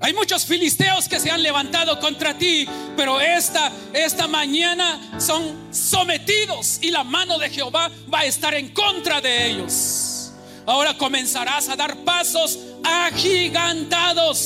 Hay 0.00 0.12
muchos 0.14 0.44
filisteos 0.46 1.08
que 1.08 1.18
se 1.18 1.28
han 1.30 1.42
levantado 1.42 1.98
contra 1.98 2.38
ti, 2.38 2.68
pero 2.96 3.20
esta, 3.20 3.72
esta 3.92 4.28
mañana 4.28 5.00
son 5.18 5.72
sometidos 5.72 6.78
y 6.80 6.92
la 6.92 7.02
mano 7.02 7.36
de 7.38 7.50
Jehová 7.50 7.90
va 8.12 8.20
a 8.20 8.24
estar 8.24 8.54
en 8.54 8.68
contra 8.68 9.20
de 9.20 9.50
ellos. 9.50 10.32
Ahora 10.66 10.96
comenzarás 10.96 11.68
a 11.68 11.74
dar 11.74 11.96
pasos 12.04 12.60
agigantados. 12.84 14.36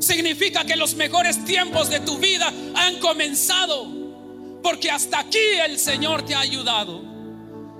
Significa 0.00 0.64
que 0.64 0.74
los 0.74 0.94
mejores 0.94 1.44
tiempos 1.44 1.88
de 1.88 2.00
tu 2.00 2.18
vida 2.18 2.52
han 2.74 2.98
comenzado, 2.98 3.86
porque 4.60 4.90
hasta 4.90 5.20
aquí 5.20 5.38
el 5.64 5.78
Señor 5.78 6.24
te 6.24 6.34
ha 6.34 6.40
ayudado. 6.40 7.15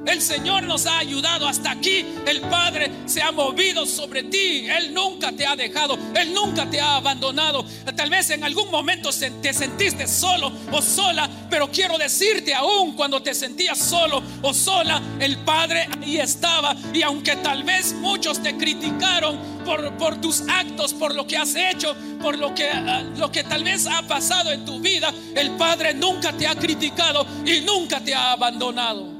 El 0.07 0.23
Señor 0.23 0.63
nos 0.63 0.87
ha 0.87 0.99
ayudado 0.99 1.49
hasta 1.49 1.73
aquí. 1.73 2.05
El 2.27 2.41
Padre 2.43 2.91
se 3.07 3.21
ha 3.21 3.33
movido 3.33 3.85
sobre 3.87 4.23
ti. 4.23 4.67
Él 4.69 4.95
nunca 4.95 5.33
te 5.33 5.45
ha 5.47 5.57
dejado. 5.57 5.99
Él 6.15 6.33
nunca 6.33 6.71
te 6.71 6.81
ha 6.81 6.97
abandonado. 6.97 7.65
Tal 7.97 8.09
vez 8.09 8.31
en 8.31 8.45
algún 8.45 8.71
momento 8.71 9.11
te 9.43 9.53
sentiste 9.53 10.07
solo 10.07 10.53
o 10.71 10.81
sola. 10.81 11.29
Pero 11.51 11.71
quiero 11.71 11.99
decirte 11.99 12.55
aún 12.55 12.95
cuando 12.95 13.21
te 13.21 13.35
sentías 13.35 13.79
solo 13.79 14.23
o 14.43 14.55
sola, 14.55 15.03
el 15.19 15.39
Padre 15.39 15.89
ahí 16.01 16.19
estaba. 16.19 16.77
Y 16.95 17.03
aunque 17.03 17.37
tal 17.37 17.65
vez 17.65 17.93
muchos 17.95 18.41
te 18.41 18.57
criticaron 18.57 19.39
por, 19.65 19.97
por 19.97 20.21
tus 20.21 20.43
actos, 20.49 20.95
por 20.95 21.15
lo 21.15 21.27
que 21.27 21.37
has 21.37 21.57
hecho, 21.57 21.97
por 22.23 22.39
lo 22.39 22.55
que, 22.55 22.71
ah, 22.71 23.03
lo 23.17 23.33
que 23.33 23.43
tal 23.43 23.65
vez 23.65 23.87
ha 23.87 24.03
pasado 24.03 24.53
en 24.53 24.65
tu 24.65 24.79
vida, 24.79 25.13
el 25.35 25.51
Padre 25.53 25.95
nunca 25.95 26.33
te 26.33 26.47
ha 26.47 26.55
criticado 26.55 27.27
y 27.45 27.61
nunca 27.63 28.01
te 28.01 28.15
ha 28.15 28.33
abandonado. 28.33 29.16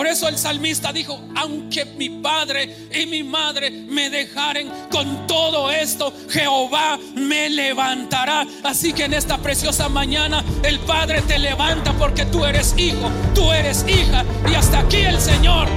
Por 0.00 0.06
eso 0.06 0.28
el 0.28 0.38
salmista 0.38 0.94
dijo, 0.94 1.20
aunque 1.36 1.84
mi 1.84 2.08
padre 2.08 2.74
y 2.90 3.04
mi 3.04 3.22
madre 3.22 3.70
me 3.70 4.08
dejaren 4.08 4.70
con 4.90 5.26
todo 5.26 5.70
esto, 5.70 6.10
Jehová 6.30 6.98
me 7.16 7.50
levantará. 7.50 8.46
Así 8.64 8.94
que 8.94 9.04
en 9.04 9.12
esta 9.12 9.36
preciosa 9.36 9.90
mañana 9.90 10.42
el 10.62 10.78
Padre 10.78 11.20
te 11.20 11.38
levanta 11.38 11.92
porque 11.98 12.24
tú 12.24 12.46
eres 12.46 12.74
hijo, 12.78 13.10
tú 13.34 13.52
eres 13.52 13.84
hija 13.86 14.24
y 14.50 14.54
hasta 14.54 14.78
aquí 14.78 15.02
el 15.02 15.20
Señor 15.20 15.68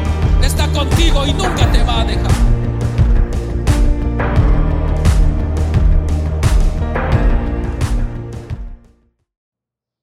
está 0.41 0.69
contigo 0.69 1.27
y 1.27 1.33
nunca 1.33 1.69
te 1.73 1.83
va 1.83 1.99
a 1.99 2.05
dejar. 2.05 2.52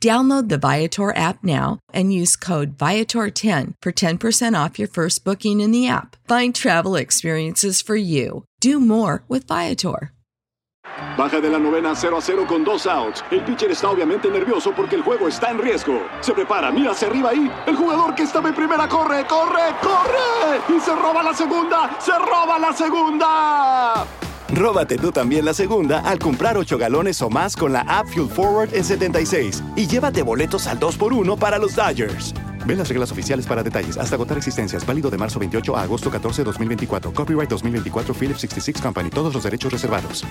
Download 0.00 0.48
the 0.48 0.56
Viator 0.56 1.14
app 1.14 1.44
now 1.44 1.78
and 1.92 2.10
use 2.10 2.34
code 2.34 2.78
Viator10 2.78 3.74
for 3.82 3.92
10% 3.92 4.64
off 4.64 4.78
your 4.78 4.88
first 4.88 5.24
booking 5.26 5.60
in 5.60 5.72
the 5.72 5.88
app. 5.88 6.16
Find 6.26 6.54
travel 6.54 6.96
experiences 6.96 7.82
for 7.82 7.96
you. 7.96 8.44
Do 8.60 8.80
more 8.80 9.24
with 9.28 9.46
Viator. 9.46 10.12
Baja 11.18 11.40
de 11.40 11.50
la 11.50 11.58
novena 11.58 11.94
0 11.94 12.16
a 12.16 12.20
0 12.22 12.46
con 12.48 12.64
dos 12.64 12.86
outs. 12.86 13.22
El 13.30 13.42
pitcher 13.44 13.70
está 13.70 13.90
obviamente 13.90 14.30
nervioso 14.30 14.72
porque 14.74 14.96
el 14.96 15.02
juego 15.02 15.28
está 15.28 15.50
en 15.50 15.58
riesgo. 15.58 16.00
Se 16.20 16.32
prepara, 16.32 16.70
mira 16.70 16.92
hacia 16.92 17.08
arriba 17.08 17.30
ahí. 17.30 17.50
El 17.66 17.76
jugador 17.76 18.14
que 18.14 18.22
estaba 18.22 18.48
en 18.48 18.54
primera 18.54 18.88
corre, 18.88 19.26
corre, 19.26 19.74
corre. 19.82 20.74
Y 20.74 20.80
se 20.80 20.94
roba 20.94 21.22
la 21.22 21.34
segunda, 21.34 21.96
se 22.00 22.12
roba 22.12 22.58
la 22.58 22.72
segunda. 22.72 23.69
Róbate 24.54 24.96
tú 24.96 25.12
también 25.12 25.44
la 25.44 25.54
segunda 25.54 26.00
al 26.00 26.18
comprar 26.18 26.56
8 26.56 26.76
galones 26.76 27.22
o 27.22 27.30
más 27.30 27.56
con 27.56 27.72
la 27.72 27.82
app 27.82 28.06
Fuel 28.08 28.28
Forward 28.28 28.74
en 28.74 28.84
76 28.84 29.62
y 29.76 29.86
llévate 29.86 30.22
boletos 30.22 30.66
al 30.66 30.80
2x1 30.80 31.38
para 31.38 31.58
los 31.58 31.76
Dodgers. 31.76 32.34
Ve 32.66 32.74
las 32.74 32.88
reglas 32.88 33.12
oficiales 33.12 33.46
para 33.46 33.62
detalles. 33.62 33.96
Hasta 33.96 34.16
agotar 34.16 34.36
existencias. 34.36 34.84
Válido 34.84 35.08
de 35.08 35.18
marzo 35.18 35.38
28 35.38 35.76
a 35.76 35.82
agosto 35.82 36.10
14, 36.10 36.44
2024. 36.44 37.12
Copyright 37.14 37.48
2024 37.48 38.14
Philips 38.14 38.40
66 38.40 38.82
Company. 38.82 39.10
Todos 39.10 39.32
los 39.32 39.44
derechos 39.44 39.72
reservados. 39.72 40.24